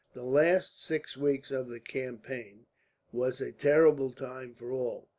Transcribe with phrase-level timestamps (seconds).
[0.15, 2.65] The last six weeks of the campaign
[3.11, 5.07] was a terrible time for all.